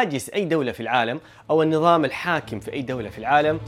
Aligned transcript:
هاجس 0.00 0.30
أي 0.30 0.44
دولة 0.44 0.72
في 0.72 0.80
العالم 0.80 1.20
أو 1.50 1.62
النظام 1.62 2.04
الحاكم 2.04 2.60
في 2.60 2.72
أي 2.72 2.82
دولة 2.82 3.08
في 3.08 3.18
العالم 3.18 3.60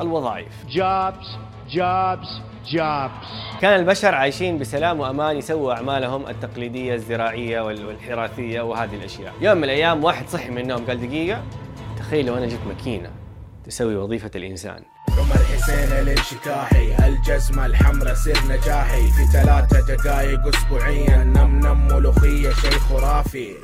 الوظائف. 0.00 0.48
Jobs, 0.68 1.26
jobs, 1.68 2.28
jobs. 2.74 3.26
كان 3.60 3.80
البشر 3.80 4.14
عايشين 4.14 4.58
بسلام 4.58 5.00
وأمان 5.00 5.36
يسووا 5.36 5.72
أعمالهم 5.74 6.26
التقليدية 6.26 6.94
الزراعية 6.94 7.60
وال- 7.60 7.86
والحراثيه 7.86 8.60
وهذه 8.60 8.94
الأشياء. 8.94 9.32
يوم 9.40 9.56
من 9.56 9.64
الأيام 9.64 10.04
واحد 10.04 10.28
صحي 10.28 10.50
من 10.50 10.58
النوم 10.58 10.86
قال 10.86 11.08
دقيقة 11.08 11.42
تخيل 11.98 12.26
لو 12.26 12.34
أنا 12.36 12.46
جبت 12.46 12.66
ماكينة 12.68 13.10
تسوي 13.64 13.96
وظيفة 13.96 14.30
الإنسان. 14.36 14.82
عمر 15.18 15.36
حسين 15.44 15.92
الانشكاحي. 15.92 17.08
الجزمة 17.08 17.66
الحمراء 17.66 18.14
سر 18.14 18.38
نجاحي. 18.48 19.02
في 19.02 19.26
ثلاثة 19.32 19.94
دقايق 19.94 20.46
اسبوعيا. 20.56 21.24
نم 21.24 21.60
نم 21.66 21.86
ملوخية 21.86 22.50
شيء 22.50 22.70
خرافي 22.70 23.54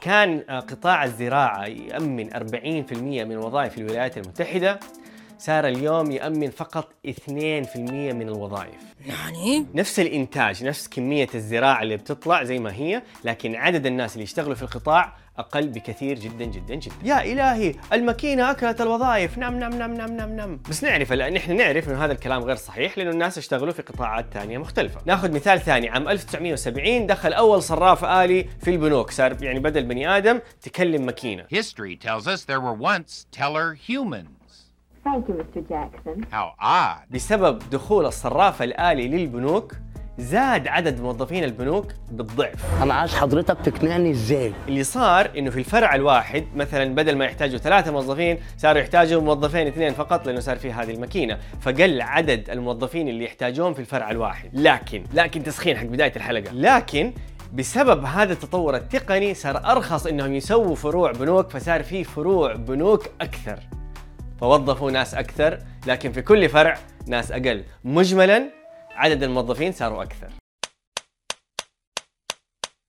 كان 0.00 0.44
آه، 0.48 0.60
قطاع 0.60 1.04
الزراعة 1.04 1.66
يأمن 1.66 2.30
40% 2.34 3.24
من 3.24 3.36
وظائف 3.36 3.78
الولايات 3.78 4.18
المتحدة. 4.18 4.80
صار 5.38 5.66
اليوم 5.68 6.10
يأمن 6.10 6.50
فقط 6.50 6.88
2% 7.08 8.12
من 8.12 8.28
الوظائف. 8.28 8.74
يعني؟ 9.06 9.66
نفس 9.74 10.00
الإنتاج 10.00 10.64
نفس 10.64 10.88
كمية 10.88 11.28
الزراعة 11.34 11.82
اللي 11.82 11.96
بتطلع 11.96 12.44
زي 12.44 12.58
ما 12.58 12.72
هي 12.72 13.02
لكن 13.24 13.54
عدد 13.56 13.86
الناس 13.86 14.12
اللي 14.12 14.24
يشتغلوا 14.24 14.54
في 14.54 14.62
القطاع 14.62 15.12
أقل 15.38 15.68
بكثير 15.68 16.18
جدا 16.18 16.44
جدا 16.44 16.74
جدا 16.74 16.94
يا 17.04 17.32
إلهي 17.32 17.74
الماكينة 17.92 18.50
أكلت 18.50 18.80
الوظائف 18.80 19.38
نعم 19.38 19.58
نعم 19.58 19.72
نعم 19.72 19.94
نعم 19.94 20.16
نعم 20.16 20.36
نعم 20.36 20.60
بس 20.68 20.84
نعرف 20.84 21.12
لأن 21.12 21.36
إحنا 21.36 21.54
نعرف 21.54 21.88
إنه 21.88 22.04
هذا 22.04 22.12
الكلام 22.12 22.42
غير 22.42 22.56
صحيح 22.56 22.98
لأنه 22.98 23.10
الناس 23.10 23.38
اشتغلوا 23.38 23.72
في 23.72 23.82
قطاعات 23.82 24.26
ثانية 24.32 24.58
مختلفة 24.58 25.00
نأخذ 25.06 25.32
مثال 25.34 25.60
ثاني 25.60 25.88
عام 25.88 26.08
1970 26.08 27.06
دخل 27.06 27.32
أول 27.32 27.62
صراف 27.62 28.04
آلي 28.04 28.46
في 28.60 28.70
البنوك 28.70 29.10
صار 29.10 29.42
يعني 29.42 29.60
بدل 29.60 29.84
بني 29.84 30.16
آدم 30.16 30.40
تكلم 30.62 31.06
ماكينة 31.06 31.44
History 31.54 31.96
tells 32.06 32.26
us 32.26 32.44
there 32.44 32.60
were 32.60 32.74
once 32.92 33.26
teller 33.38 33.74
humans. 33.88 34.28
Thank 35.04 35.28
you, 35.28 35.34
Mr. 35.34 35.60
Jackson. 35.68 36.26
How 36.32 36.54
odd. 36.60 37.12
بسبب 37.14 37.58
دخول 37.70 38.06
الصراف 38.06 38.62
الآلي 38.62 39.08
للبنوك 39.08 39.74
زاد 40.18 40.68
عدد 40.68 41.00
موظفين 41.00 41.44
البنوك 41.44 41.92
بالضعف. 42.10 42.82
أنا 42.82 42.94
عايز 42.94 43.14
حضرتك 43.14 43.56
تقنعني 43.64 44.10
إزاي؟ 44.10 44.52
اللي 44.68 44.84
صار 44.84 45.30
إنه 45.38 45.50
في 45.50 45.58
الفرع 45.58 45.94
الواحد 45.94 46.44
مثلا 46.54 46.94
بدل 46.94 47.16
ما 47.16 47.24
يحتاجوا 47.24 47.58
ثلاثة 47.58 47.92
موظفين 47.92 48.38
صاروا 48.58 48.80
يحتاجوا 48.80 49.22
موظفين 49.22 49.66
اثنين 49.66 49.92
فقط 49.92 50.26
لأنه 50.26 50.40
صار 50.40 50.56
في 50.56 50.72
هذه 50.72 50.90
الماكينة. 50.90 51.38
فقل 51.60 52.02
عدد 52.02 52.50
الموظفين 52.50 53.08
اللي 53.08 53.24
يحتاجون 53.24 53.74
في 53.74 53.80
الفرع 53.80 54.10
الواحد. 54.10 54.50
لكن 54.52 55.04
لكن 55.14 55.42
تسخين 55.42 55.76
حق 55.76 55.84
بداية 55.84 56.12
الحلقة. 56.16 56.52
لكن 56.52 57.12
بسبب 57.52 58.04
هذا 58.04 58.32
التطور 58.32 58.76
التقني 58.76 59.34
صار 59.34 59.56
أرخص 59.56 60.06
إنهم 60.06 60.34
يسووا 60.34 60.74
فروع 60.74 61.12
بنوك 61.12 61.50
فصار 61.50 61.82
في 61.82 62.04
فروع 62.04 62.54
بنوك 62.54 63.08
أكثر. 63.20 63.58
فوظفوا 64.40 64.90
ناس 64.90 65.14
أكثر 65.14 65.58
لكن 65.86 66.12
في 66.12 66.22
كل 66.22 66.48
فرع 66.48 66.78
ناس 67.06 67.32
أقل. 67.32 67.64
مجملا 67.84 68.61
عدد 68.94 69.22
الموظفين 69.22 69.72
صاروا 69.72 70.02
أكثر. 70.02 70.41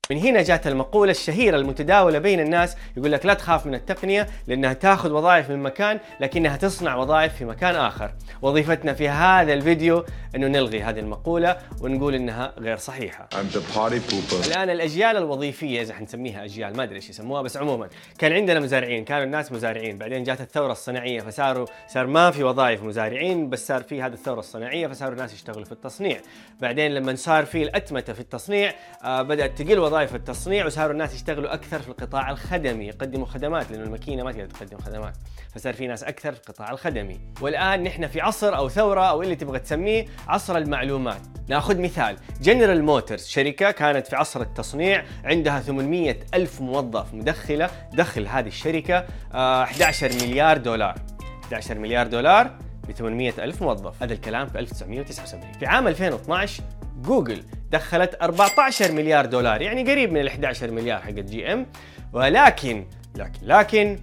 من 0.10 0.18
هنا 0.18 0.42
جات 0.42 0.68
المقولة 0.68 1.12
الشهيرة 1.12 1.58
المتداولة 1.58 2.20
بين 2.20 2.40
الناس 2.40 2.78
يقول 2.98 3.12
لك 3.12 3.26
لا 3.26 3.34
تخاف 3.34 3.66
من 3.66 3.76
التقنية 3.76 4.28
لأنها 4.48 4.74
تاخذ 4.74 5.12
وظائف 5.12 5.50
من 5.50 5.64
مكان 5.64 6.00
لكنها 6.20 6.58
تصنع 6.58 6.96
وظائف 6.96 7.36
في 7.36 7.46
مكان 7.46 7.76
آخر. 7.76 8.12
وظيفتنا 8.42 8.94
في 8.94 9.10
هذا 9.10 9.54
الفيديو 9.54 10.06
أنه 10.36 10.48
نلغي 10.48 10.84
هذه 10.84 11.00
المقولة 11.00 11.58
ونقول 11.82 12.16
أنها 12.16 12.54
غير 12.60 12.78
صحيحة. 12.78 13.28
I'm 13.32 13.56
the 13.56 13.76
party 13.76 14.12
pooper. 14.12 14.48
الآن 14.48 14.70
الأجيال 14.70 15.18
الوظيفية 15.18 15.82
إذا 15.82 15.94
حنسميها 15.94 16.46
أجيال 16.46 16.78
ما 16.78 16.84
أدري 16.84 16.96
إيش 16.96 17.10
يسموها 17.10 17.42
بس 17.42 17.58
عموما 17.58 17.88
كان 18.20 18.34
عندنا 18.34 18.60
مزارعين 18.60 19.06
كانوا 19.06 19.24
الناس 19.24 19.52
مزارعين. 19.52 19.98
بعدين 19.98 20.24
جات 20.24 20.42
الثورة 20.42 20.72
الصناعية 20.72 21.22
فصاروا 21.22 21.66
صار 21.88 22.08
ما 22.08 22.32
في 22.32 22.44
وظائف 22.44 22.84
مزارعين 22.84 23.50
بس 23.50 23.68
صار 23.68 23.84
في 23.84 24.02
هذه 24.02 24.14
الثورة 24.14 24.40
الصناعية 24.40 24.88
فصاروا 24.88 25.14
الناس 25.14 25.34
يشتغلوا 25.34 25.66
في 25.66 25.72
التصنيع. 25.72 26.18
بعدين 26.62 26.94
لما 26.96 27.16
صار 27.16 27.46
في 27.46 27.64
الأتمتة 27.64 28.14
في 28.14 28.20
التصنيع 28.20 28.74
آه 29.04 29.22
بدأت 29.22 29.62
تقل 29.62 29.80
وظائف 29.94 30.16
التصنيع 30.16 30.66
وصاروا 30.66 30.92
الناس 30.92 31.16
يشتغلوا 31.16 31.54
أكثر 31.54 31.80
في 31.80 31.90
القطاع 31.90 32.32
الخدمي. 32.32 32.88
يقدموا 32.88 33.26
خدمات 33.26 33.72
لأنه 33.72 33.84
الماكينة 33.84 34.24
ما 34.24 34.32
تقدر 34.32 34.46
تقدم 34.46 34.78
خدمات. 34.78 35.14
فصار 35.56 35.74
في 35.74 35.88
ناس 35.88 36.04
أكثر 36.04 36.32
في 36.32 36.40
القطاع 36.40 36.72
الخدمي. 36.72 37.20
والآن 37.42 37.84
نحن 37.84 38.08
في 38.08 38.22
عصر 38.22 38.56
أو 38.56 38.70
ثورة 38.70 39.02
أو 39.02 39.22
اللي 39.22 39.36
تبغى 39.36 39.60
تسميه 39.60 40.06
عصر 40.28 40.58
المعلومات. 40.58 41.22
نأخذ 41.50 41.82
مثال. 41.82 42.18
جنرال 42.42 42.84
موتورز 42.84 43.26
شركة 43.26 43.72
كانت 43.72 44.08
في 44.08 44.16
عصر 44.16 44.42
التصنيع 44.42 45.04
عندها 45.24 45.60
800 45.60 46.16
ألف 46.34 46.62
موظف 46.62 47.14
مدخلة 47.14 47.70
دخل 47.94 48.28
هذه 48.28 48.48
الشركة 48.48 49.06
آه 49.34 49.64
11 49.64 50.12
مليار 50.22 50.58
دولار. 50.58 50.96
11 51.44 51.80
مليار 51.80 52.08
دولار 52.08 52.52
ب 52.88 52.92
800 52.92 53.34
ألف 53.40 53.62
موظف. 53.62 54.04
هذا 54.04 54.14
الكلام 54.14 54.48
في 54.48 54.60
1979 54.60 55.54
في 55.54 55.66
عام 55.66 55.88
2012 55.88 56.64
جوجل 57.02 57.44
دخلت 57.74 58.16
14 58.22 58.92
مليار 58.92 59.26
دولار 59.26 59.62
يعني 59.62 59.92
قريب 59.92 60.12
من 60.12 60.22
ال 60.22 60.28
11 60.28 60.72
مليار 60.72 61.02
حق 61.02 61.10
جي 61.10 61.54
إم. 61.54 61.66
ولكن 62.14 62.86
لكن 63.16 63.40
لكن 63.42 64.00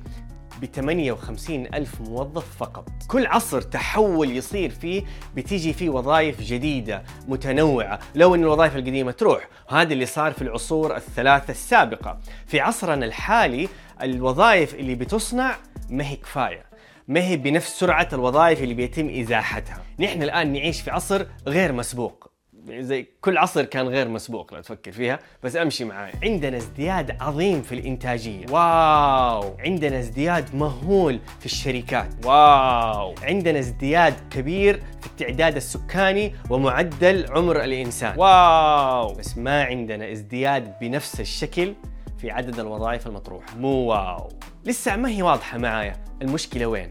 ب 0.61 0.65
58 0.65 1.67
ألف 1.75 2.01
موظف 2.01 2.57
فقط. 2.59 2.89
كل 3.09 3.27
عصر 3.27 3.61
تحول 3.61 4.37
يصير 4.37 4.71
فيه 4.71 5.03
بتيجي 5.37 5.73
فيه 5.73 5.91
وظائف 5.91 6.41
جديدة 6.41 7.03
متنوعة. 7.29 7.99
لو 8.15 8.35
أن 8.35 8.41
الوظائف 8.41 8.77
القديمة 8.77 9.13
تروح 9.13 9.49
وهذا 9.71 9.93
اللي 9.93 10.07
صار 10.07 10.33
في 10.33 10.43
العصور 10.43 10.97
الثلاثة 10.97 11.51
السابقة. 11.51 12.19
في 12.47 12.61
عصرنا 12.61 13.07
الحالي 13.07 13.69
الوظائف 14.03 14.75
اللي 14.75 14.95
بتصنع 14.95 15.57
ما 15.91 16.09
هي 16.09 16.17
كفاية. 16.17 16.65
ما 17.09 17.21
هي 17.25 17.37
بنفس 17.37 17.81
سرعة 17.81 18.09
الوظائف 18.13 18.63
اللي 18.63 18.75
بيتم 18.75 19.09
إزاحتها. 19.21 19.83
نحن 20.01 20.23
الآن 20.23 20.53
نعيش 20.53 20.81
في 20.81 20.91
عصر 20.91 21.27
غير 21.47 21.73
مسبوق. 21.73 22.30
زي 22.69 23.07
كل 23.21 23.39
عصر 23.39 23.65
كان 23.65 23.89
غير 23.89 24.09
مسبوق 24.09 24.55
لو 24.55 24.61
تفكر 24.61 24.93
فيها 24.93 25.19
بس 25.43 25.57
أمشي 25.57 25.85
معاي. 25.85 26.13
عندنا 26.23 26.57
ازدياد 26.57 27.17
عظيم 27.21 27.63
في 27.63 27.75
الإنتاجية. 27.75 28.47
واو. 28.51 29.57
عندنا 29.59 29.99
ازدياد 29.99 30.55
مهول 30.55 31.21
في 31.41 31.47
الشركات. 31.47 32.27
واو. 32.27 33.15
عندنا 33.23 33.59
ازدياد 33.59 34.15
كبير 34.31 34.83
في 35.01 35.07
التعداد 35.07 35.57
السكاني 35.57 36.35
ومعدل 36.51 37.27
عمر 37.33 37.65
الإنسان. 37.65 38.19
واو. 38.19 39.15
بس 39.15 39.39
ما 39.39 39.65
عندنا 39.65 40.13
ازدياد 40.13 40.79
بنفس 40.81 41.21
الشكل 41.21 41.75
في 42.19 42.31
عدد 42.31 42.59
الوظائف 42.59 43.07
المطروحة. 43.07 43.57
مو 43.57 43.69
واو. 43.69 44.29
لسه 44.65 44.97
ما 44.97 45.09
هي 45.09 45.23
واضحة 45.23 45.59
معايا. 45.59 45.97
المشكلة 46.23 46.67
وين؟ 46.67 46.91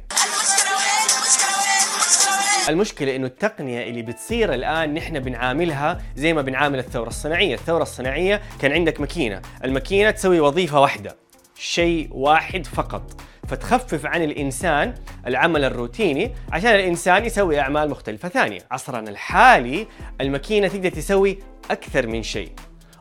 المشكلة 2.70 3.16
إنه 3.16 3.28
التقنية 3.28 3.90
اللي 3.90 4.02
بتصير 4.02 4.54
الآن 4.54 4.94
نحن 4.94 5.20
بنعاملها 5.20 6.02
زي 6.16 6.34
ما 6.34 6.42
بنعامل 6.42 6.80
الثورة 6.80 7.08
الصناعية، 7.08 7.56
الثورة 7.56 7.84
الصناعية 7.84 8.42
كان 8.62 8.72
عندك 8.72 9.00
ماكينة، 9.00 9.42
الماكينة 9.64 10.12
تسوي 10.12 10.40
وظيفة 10.40 10.82
واحدة، 10.82 11.16
شيء 11.56 12.10
واحد 12.12 12.66
فقط، 12.66 13.22
فتخفف 13.48 14.06
عن 14.06 14.24
الإنسان 14.24 14.96
العمل 15.28 15.64
الروتيني 15.64 16.32
عشان 16.52 16.70
الإنسان 16.70 17.26
يسوي 17.26 17.60
أعمال 17.60 17.90
مختلفة 17.90 18.30
ثانية، 18.30 18.60
عصرنا 18.72 19.10
الحالي 19.10 19.88
الماكينة 20.22 20.68
تقدر 20.68 20.90
تسوي 20.90 21.40
أكثر 21.72 22.08
من 22.08 22.24
شيء، 22.24 22.52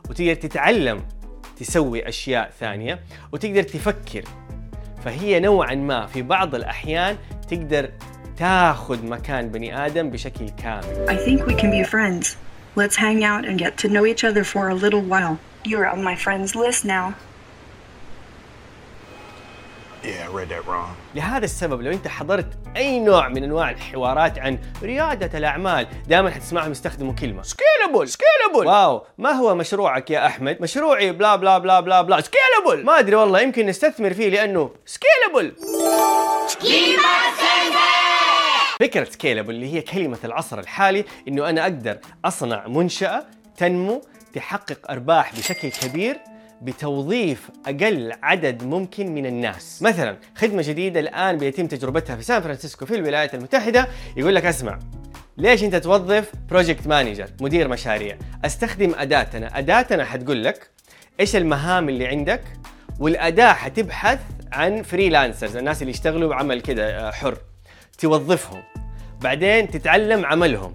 وتقدر 0.09 0.33
تتعلم 0.33 1.05
تسوي 1.57 2.07
أشياء 2.07 2.51
ثانية، 2.59 2.99
وتقدر 3.31 3.63
تفكر، 3.63 4.23
فهي 5.05 5.39
نوعا 5.39 5.75
ما 5.75 6.05
في 6.05 6.21
بعض 6.21 6.55
الأحيان 6.55 7.17
تقدر 7.49 7.91
تاخذ 8.39 9.05
مكان 9.05 9.49
بني 9.49 9.85
آدم 9.85 10.09
بشكل 10.09 10.49
كامل 10.49 11.05
I 11.09 11.15
think 11.15 11.45
we 11.45 11.53
can 11.53 11.71
be 11.71 11.83
friends. 11.83 12.35
Let's 12.75 12.95
hang 12.95 13.23
out 13.23 13.43
and 13.45 13.59
get 13.59 13.77
to 13.77 13.87
know 13.89 14.05
each 14.05 14.23
other 14.23 14.43
for 14.43 14.69
a 14.69 14.75
little 14.75 15.01
while. 15.01 15.37
You're 15.65 15.87
on 15.87 16.03
my 16.03 16.15
friends 16.15 16.55
list 16.55 16.85
now. 16.85 17.13
Yeah, 20.03 20.27
I 20.27 20.29
read 20.37 20.49
that 20.49 20.65
wrong. 20.67 20.95
لهذا 21.15 21.45
السبب 21.45 21.81
لو 21.81 21.91
انت 21.91 22.07
حضرت 22.07 22.47
أي 22.75 22.99
نوع 22.99 23.27
من 23.27 23.43
أنواع 23.43 23.71
الحوارات 23.71 24.39
عن 24.39 24.59
ريادة 24.83 25.37
الأعمال 25.37 25.87
دائما 26.07 26.29
حتسمعهم 26.29 26.71
يستخدموا 26.71 27.13
كلمة 27.13 27.41
scalable 27.43 28.09
scalable 28.09 28.67
واو 28.67 29.05
ما 29.17 29.31
هو 29.31 29.55
مشروعك 29.55 30.11
يا 30.11 30.25
أحمد 30.25 30.61
مشروعي 30.61 31.11
بلا 31.11 31.35
بلا 31.35 31.57
بلا 31.57 31.79
بلا 31.79 32.01
بلا 32.01 32.21
سكيلبل 32.21 32.85
ما 32.85 32.99
أدري 32.99 33.15
والله 33.15 33.41
يمكن 33.41 33.65
نستثمر 33.65 34.13
فيه 34.13 34.29
لأنه 34.29 34.71
scalable 34.85 35.55
فكرة 38.81 39.03
scalable 39.03 39.55
اللي 39.55 39.73
هي 39.73 39.81
كلمة 39.81 40.17
العصر 40.23 40.59
الحالي 40.59 41.05
إنه 41.27 41.49
أنا 41.49 41.61
أقدر 41.61 41.97
أصنع 42.25 42.67
منشأة 42.67 43.25
تنمو 43.57 44.01
تحقق 44.33 44.91
أرباح 44.91 45.35
بشكل 45.35 45.69
كبير 45.69 46.17
بتوظيف 46.61 47.49
أقل 47.65 48.13
عدد 48.23 48.63
ممكن 48.63 49.15
من 49.15 49.25
الناس. 49.25 49.81
مثلا 49.81 50.17
خدمة 50.35 50.61
جديدة 50.61 50.99
الآن 50.99 51.37
بيتم 51.37 51.67
تجربتها 51.67 52.15
في 52.15 52.23
سان 52.23 52.41
فرانسيسكو 52.41 52.85
في 52.85 52.95
الولايات 52.95 53.35
المتحدة 53.35 53.87
يقول 54.17 54.35
لك 54.35 54.45
أسمع 54.45 54.79
ليش 55.37 55.63
أنت 55.63 55.75
توظف 55.75 56.31
project 56.49 56.87
manager 56.87 57.29
مدير 57.41 57.67
مشاريع؟ 57.67 58.17
أستخدم 58.45 58.93
أداتنا. 58.97 59.59
أداتنا 59.59 60.05
حتقول 60.05 60.43
لك 60.43 60.69
إيش 61.19 61.35
المهام 61.35 61.89
اللي 61.89 62.07
عندك؟ 62.07 62.43
والأداة 62.99 63.53
حتبحث 63.53 64.19
عن 64.51 64.83
فريلانسرز 64.83 65.55
الناس 65.55 65.81
اللي 65.81 65.91
يشتغلوا 65.91 66.29
بعمل 66.29 66.61
كده 66.61 67.07
آه، 67.07 67.11
حر. 67.11 67.37
توظفهم 67.99 68.63
بعدين 69.21 69.69
تتعلم 69.69 70.25
عملهم 70.25 70.73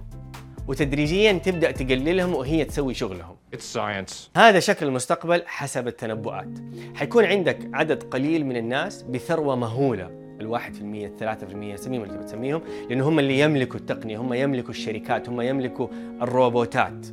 وتدريجيا 0.69 1.32
تبدأ 1.32 1.71
تقللهم 1.71 2.35
وهي 2.35 2.65
تسوي 2.65 2.94
شغلهم. 2.94 3.37
It's 3.56 3.76
science. 3.76 4.12
هذا 4.37 4.61
شكل 4.61 4.87
المستقبل 4.87 5.43
حسب 5.47 5.88
التنبؤات. 5.88 6.49
حيكون 6.94 7.25
عندك 7.25 7.59
عدد 7.73 8.03
قليل 8.03 8.47
من 8.47 8.56
الناس 8.56 9.03
بثروة 9.03 9.56
مهولة. 9.56 10.11
الواحد 10.41 10.75
في 10.75 10.81
المية 10.81 11.06
الثلاثة 11.06 11.47
في 11.47 11.53
المية 11.53 11.76
سميهم 11.76 12.03
اللي 12.03 12.19
بتسميهم 12.19 12.62
لأنه 12.88 13.09
هم 13.09 13.19
اللي 13.19 13.41
يملكوا 13.41 13.81
التقنية 13.81 14.19
هم 14.19 14.35
يملكوا 14.35 14.70
الشركات 14.70 15.29
هم 15.29 15.41
يملكوا 15.41 15.88
الروبوتات. 16.23 17.06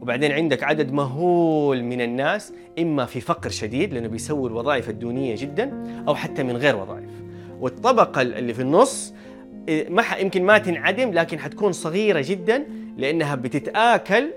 وبعدين 0.00 0.32
عندك 0.32 0.62
عدد 0.62 0.92
مهول 0.92 1.82
من 1.82 2.00
الناس 2.00 2.52
إما 2.78 3.06
في 3.06 3.20
فقر 3.20 3.50
شديد 3.50 3.94
لأنه 3.94 4.08
بيسووا 4.08 4.48
الوظائف 4.48 4.90
الدونية 4.90 5.36
جدا 5.36 5.84
أو 6.08 6.14
حتى 6.14 6.42
من 6.42 6.56
غير 6.56 6.76
وظائف. 6.76 7.10
والطبقة 7.60 8.22
اللي 8.22 8.54
في 8.54 8.62
النص 8.62 9.14
ما 9.68 10.02
ح- 10.02 10.18
يمكن 10.18 10.44
ما 10.44 10.58
تنعدم 10.58 11.12
لكن 11.12 11.38
حتكون 11.38 11.72
صغيرة 11.72 12.24
جدا 12.26 12.66
لأنها 12.96 13.34
بتتآكل 13.34 14.30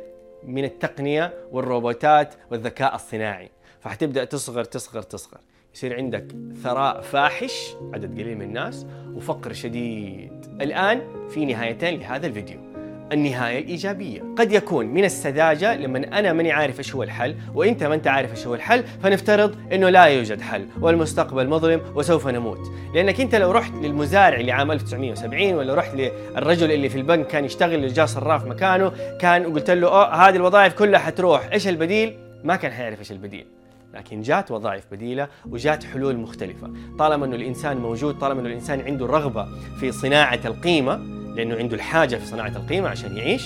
من 0.48 0.64
التقنية 0.64 1.34
والروبوتات 1.52 2.36
والذكاء 2.52 2.96
الصناعي. 2.96 3.50
فحتبدأ 3.80 4.24
تصغر 4.24 4.64
تصغر 4.64 5.02
تصغر. 5.02 5.40
يصير 5.76 5.96
عندك 5.96 6.28
ثراء 6.64 7.02
فاحش 7.02 7.76
عدد 7.94 8.20
قليل 8.20 8.36
من 8.38 8.42
الناس 8.42 8.86
وفقر 9.14 9.54
شديد. 9.54 10.46
الآن 10.62 11.02
في 11.30 11.46
نهايتين 11.46 12.00
لهذا 12.00 12.28
الفيديو. 12.28 12.73
النهاية 13.12 13.60
الإيجابية. 13.60 14.22
قد 14.38 14.52
يكون 14.52 14.86
من 14.86 15.04
السذاجة 15.06 15.78
لما 15.78 16.20
أنا 16.20 16.34
ماني 16.34 16.52
عارف 16.52 16.80
إيش 16.80 16.96
هو 16.96 17.04
الحل 17.04 17.36
وإنت 17.54 17.84
ما 17.84 17.96
أنت 17.96 18.08
عارف 18.08 18.32
إيش 18.32 18.48
هو 18.48 18.56
الحل 18.56 18.84
فنفترض 19.04 19.56
إنه 19.74 19.90
لا 19.90 20.06
يوجد 20.06 20.42
حل 20.42 20.66
والمستقبل 20.82 21.48
مظلم 21.48 21.82
وسوف 21.96 22.28
نموت. 22.28 22.72
لأنك 22.96 23.22
أنت 23.22 23.36
لو 23.36 23.52
رحت 23.52 23.74
للمزارع 23.74 24.40
اللي 24.40 24.52
عام 24.52 24.72
1970 24.72 25.54
ولا 25.54 25.76
رحت 25.76 25.96
للرجل 25.96 26.72
اللي 26.72 26.90
في 26.90 26.98
البنك 26.98 27.28
كان 27.28 27.46
يشتغل 27.46 27.74
اللي 27.74 27.88
جاء 27.88 28.06
صراف 28.06 28.46
مكانه 28.46 28.92
كان 29.22 29.46
وقلت 29.46 29.72
له 29.72 29.88
أوه 29.88 30.28
هذه 30.28 30.36
الوظائف 30.36 30.74
كلها 30.74 31.00
حتروح 31.00 31.50
إيش 31.52 31.68
البديل؟ 31.68 32.18
ما 32.44 32.56
كان 32.56 32.72
حيعرف 32.72 33.00
إيش 33.00 33.12
البديل. 33.12 33.46
لكن 33.94 34.22
جات 34.22 34.52
وظائف 34.52 34.84
بديلة 34.92 35.28
وجات 35.50 35.84
حلول 35.84 36.18
مختلفة. 36.18 36.72
طالما 37.00 37.26
أنه 37.26 37.36
الإنسان 37.36 37.78
موجود 37.78 38.20
طالما 38.20 38.42
أنه 38.42 38.50
الإنسان 38.50 38.82
عنده 38.82 39.06
رغبة 39.06 39.48
في 39.80 39.92
صناعة 39.92 40.40
القيمة 40.46 41.23
لأنه 41.36 41.56
عنده 41.56 41.76
الحاجة 41.76 42.16
في 42.16 42.26
صناعة 42.26 42.48
القيمة 42.56 42.90
عشان 42.90 43.18
يعيش. 43.18 43.44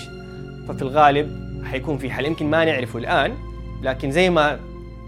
ففي 0.67 0.81
الغالب 0.81 1.47
حيكون 1.65 1.97
في 1.97 2.11
حل 2.11 2.25
يمكن 2.25 2.49
ما 2.49 2.65
نعرفه 2.65 2.99
الآن 2.99 3.37
لكن 3.81 4.11
زي 4.11 4.29
ما 4.29 4.59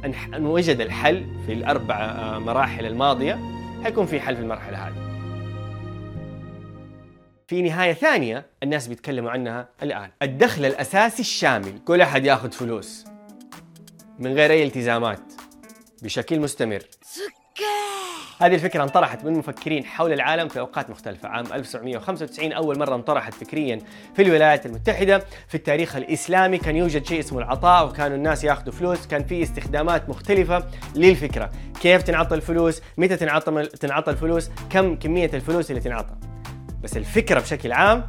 أن 0.06 0.46
وجد 0.46 0.82
الحل 0.82 1.26
في 1.46 1.54
الأربع 1.54 1.96
آه، 1.96 2.40
مراحل 2.40 2.86
الماضية 2.86 3.40
حيكون 3.84 4.06
في 4.06 4.20
حل 4.20 4.36
في 4.36 4.42
المرحلة 4.42 4.88
هذه. 4.88 5.10
في 7.48 7.62
نهاية 7.62 7.94
ثانية 7.94 8.46
الناس 8.64 8.88
بيتكلموا 8.88 9.32
عنها 9.32 9.70
الآن. 9.84 10.10
الدخل 10.22 10.66
الأساسي 10.66 11.22
الشامل. 11.22 11.80
كل 11.86 12.02
أحد 12.02 12.26
ياخذ 12.26 12.52
فلوس 12.52 13.06
من 14.20 14.34
غير 14.34 14.52
أي 14.52 14.64
التزامات 14.64 15.34
بشكل 16.04 16.40
مستمر. 16.40 16.82
هذه 18.40 18.56
الفكرة 18.56 18.84
انطرحت 18.84 19.26
من 19.26 19.34
مفكرين 19.34 19.86
حول 19.86 20.14
العالم 20.14 20.48
في 20.48 20.60
أوقات 20.60 20.90
مختلفة. 20.90 21.30
عام 21.30 21.46
1995 21.54 22.52
أول 22.52 22.80
مرة 22.80 22.96
انطرحت 22.96 23.34
فكريا 23.34 23.80
في 24.16 24.22
الولايات 24.22 24.66
المتحدة 24.66 25.24
في 25.48 25.56
التاريخ 25.56 25.96
الإسلامي 25.96 26.58
كان 26.58 26.76
يوجد 26.76 27.06
شيء 27.06 27.20
اسمه 27.20 27.40
العطاء 27.40 27.88
وكانوا 27.88 28.18
الناس 28.18 28.44
ياخذوا 28.44 28.74
فلوس. 28.74 29.08
كان 29.08 29.24
في 29.24 29.44
استخدامات 29.44 30.10
مختلفة 30.10 30.64
للفكرة. 30.96 31.50
كيف 31.82 32.04
تنعطى 32.04 32.36
الفلوس؟ 32.36 32.82
متى 32.98 33.16
تنعطى 33.16 33.66
تنعطى 33.66 34.12
الفلوس؟ 34.12 34.50
كم 34.70 34.96
كمية 34.96 35.32
الفلوس 35.34 35.70
اللي 35.72 35.82
تنعطى؟ 35.82 36.16
بس 36.84 36.98
الفكرة 36.98 37.40
بشكل 37.40 37.72
عام 37.72 38.08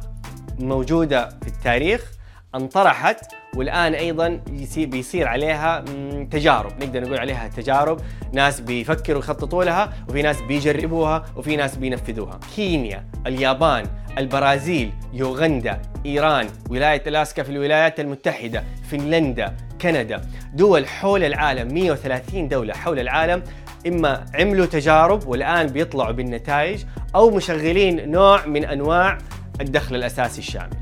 موجودة 0.59 1.29
في 1.29 1.47
التاريخ 1.47 2.11
انطرحت 2.55 3.40
والآن 3.55 3.93
أيضا 3.93 4.41
يصير 4.51 4.87
بيصير 4.87 5.27
عليها 5.27 5.85
تجارب. 6.31 6.83
نقدر 6.83 7.01
نقول 7.01 7.17
عليها 7.17 7.47
تجارب. 7.47 7.99
ناس 8.33 8.59
بيفكروا 8.59 9.19
يخططوا 9.19 9.63
لها 9.63 9.93
وفي 10.09 10.21
ناس 10.21 10.41
بيجربوها 10.41 11.25
وفي 11.35 11.55
ناس 11.55 11.75
بينفذوها. 11.75 12.39
كينيا 12.55 13.05
اليابان 13.27 13.85
البرازيل 14.17 14.91
يوغندا 15.13 15.81
إيران 16.05 16.47
ولاية 16.69 17.03
ألاسكا 17.07 17.43
في 17.43 17.49
الولايات 17.49 17.99
المتحدة 17.99 18.63
فنلندا 18.91 19.55
كندا. 19.81 20.21
دول 20.53 20.87
حول 20.87 21.23
العالم 21.23 21.73
130 21.73 22.47
دولة 22.47 22.73
حول 22.73 22.99
العالم 22.99 23.43
إما 23.87 24.25
عملوا 24.33 24.65
تجارب 24.65 25.27
والآن 25.27 25.67
بيطلعوا 25.67 26.11
بالنتائج 26.11 26.83
أو 27.15 27.29
مشغلين 27.29 28.11
نوع 28.11 28.45
من 28.45 28.65
أنواع 28.65 29.17
الدخل 29.61 29.95
الأساسي 29.95 30.39
الشامل. 30.39 30.77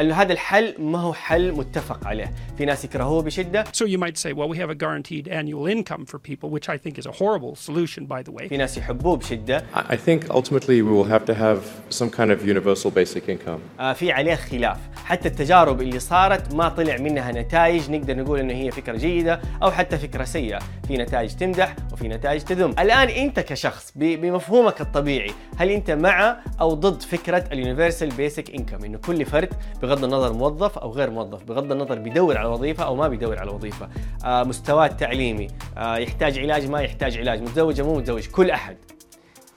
انه 0.00 0.14
هذا 0.14 0.32
الحل 0.32 0.74
ما 0.78 0.98
هو 0.98 1.12
حل 1.12 1.52
متفق 1.52 2.06
عليه، 2.06 2.32
في 2.58 2.64
ناس 2.64 2.84
يكرهوه 2.84 3.22
بشدة، 3.22 3.64
So 3.64 3.84
you 3.84 3.98
might 3.98 4.16
say, 4.16 4.32
well, 4.32 4.48
we 4.48 4.56
have 4.56 4.70
a 4.70 4.74
guaranteed 4.74 5.28
annual 5.28 5.66
income 5.66 6.04
for 6.06 6.18
people, 6.18 6.50
which 6.50 6.68
I 6.68 6.76
think 6.76 6.98
is 6.98 7.06
a 7.06 7.12
horrible 7.12 7.54
solution, 7.56 8.06
by 8.06 8.22
the 8.22 8.32
way. 8.32 8.48
في 8.48 8.56
ناس 8.56 8.78
يحبوه 8.78 9.16
بشدة، 9.16 9.64
I 9.74 9.96
think 9.96 10.30
ultimately 10.30 10.82
we 10.82 10.92
will 10.92 11.10
have 11.10 11.24
to 11.24 11.34
have 11.34 11.60
some 11.90 12.10
kind 12.10 12.30
of 12.30 12.46
universal 12.46 12.90
basic 12.90 13.28
income. 13.28 13.80
آه 13.80 13.92
في 13.92 14.12
عليه 14.12 14.34
خلاف، 14.34 14.78
حتى 15.04 15.28
التجارب 15.28 15.82
اللي 15.82 15.98
صارت 15.98 16.54
ما 16.54 16.68
طلع 16.68 16.96
منها 16.96 17.32
نتائج 17.32 17.90
نقدر 17.90 18.16
نقول 18.16 18.38
إنه 18.38 18.54
هي 18.54 18.70
فكرة 18.70 18.96
جيدة 18.96 19.40
أو 19.62 19.70
حتى 19.70 19.98
فكرة 19.98 20.24
سيئة، 20.24 20.58
في 20.88 20.96
نتائج 20.96 21.34
تمدح 21.34 21.76
وفي 21.92 22.08
نتائج 22.08 22.40
تذم، 22.42 22.70
الآن 22.78 23.08
أنت 23.08 23.40
كشخص 23.40 23.92
بمفهومك 23.96 24.80
الطبيعي، 24.80 25.30
هل 25.56 25.70
أنت 25.70 25.90
مع 25.90 26.36
أو 26.60 26.74
ضد 26.74 27.02
فكرة 27.02 27.44
اليونيفرسال 27.52 28.08
بيسك 28.08 28.50
انكم 28.50 28.84
إنه 28.84 28.98
كل 28.98 29.24
فرد 29.24 29.54
بغض 29.88 30.04
النظر 30.04 30.32
موظف 30.32 30.78
أو 30.78 30.90
غير 30.90 31.10
موظف، 31.10 31.44
بغض 31.44 31.72
النظر 31.72 31.98
بيدور 31.98 32.38
على 32.38 32.48
وظيفة 32.48 32.84
أو 32.84 32.96
ما 32.96 33.08
بيدور 33.08 33.38
على 33.38 33.50
وظيفة، 33.50 33.88
آه 34.24 34.42
مستواه 34.42 34.86
التعليمي، 34.86 35.48
آه 35.76 35.96
يحتاج 35.96 36.38
علاج 36.38 36.66
ما 36.66 36.80
يحتاج 36.80 37.18
علاج، 37.18 37.42
متزوج 37.42 37.80
مو 37.80 37.96
متزوج، 37.96 38.26
كل 38.26 38.50
أحد 38.50 38.76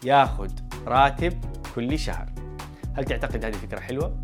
ياخذ 0.03 0.51
راتب 0.85 1.41
كل 1.75 1.99
شهر. 1.99 2.29
هل 2.97 3.05
تعتقد 3.05 3.45
هذه 3.45 3.55
فكرة 3.55 3.79
حلوة؟ 3.79 4.21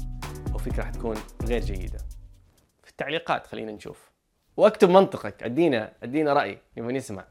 أو 0.53 0.57
فكرة 0.57 0.83
حتكون 0.83 1.15
غير 1.43 1.61
جيدة؟ 1.61 1.99
في 2.83 2.89
التعليقات 2.89 3.47
خلينا 3.47 3.71
نشوف. 3.71 4.11
وأكتب 4.57 4.89
منطقك، 4.89 5.43
أدينا 5.43 5.93
أدينا 6.03 6.33
رأي، 6.33 6.57
نبغى 6.77 6.93
نسمع. 6.93 7.25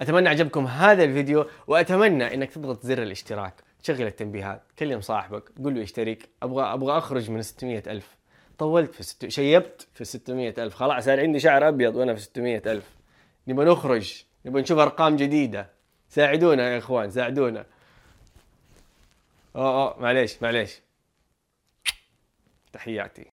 أتمنى 0.00 0.28
عجبكم 0.28 0.66
هذا 0.66 1.04
الفيديو 1.04 1.46
وأتمنى 1.66 2.34
إنك 2.34 2.50
تضغط 2.50 2.86
زر 2.86 3.02
الاشتراك، 3.02 3.54
تشغل 3.82 4.06
التنبيهات، 4.06 4.62
كلم 4.78 5.00
صاحبك، 5.00 5.52
قول 5.64 5.74
له 5.74 5.80
يشترك، 5.80 6.28
أبغى 6.42 6.64
أبغى 6.64 6.98
أخرج 6.98 7.30
من 7.30 7.42
600 7.42 7.82
ألف. 7.86 8.16
طولت 8.58 8.94
في 8.94 9.02
ست... 9.02 9.28
شيبت 9.28 9.88
في 9.94 10.04
600 10.04 10.54
ألف، 10.58 10.74
خلاص 10.74 11.04
صار 11.04 11.20
عندي 11.20 11.40
شعر 11.40 11.68
أبيض 11.68 11.96
وأنا 11.96 12.14
في 12.14 12.20
600 12.20 12.62
ألف. 12.66 12.90
نبغى 13.48 13.66
نخرج، 13.66 14.24
نبغى 14.46 14.62
نشوف 14.62 14.78
أرقام 14.78 15.16
جديدة. 15.16 15.70
ساعدونا 16.08 16.68
يا 16.72 16.78
إخوان، 16.78 17.10
ساعدونا. 17.10 17.66
أوه 19.56 19.82
أوه 19.82 20.00
معليش 20.00 20.42
معليش. 20.42 20.80
تحياتي. 22.72 23.35